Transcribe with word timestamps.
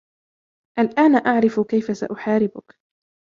الآن 0.79 1.27
أعرف 1.27 1.59
كيف 1.59 1.97
سأحاربك. 1.97 2.77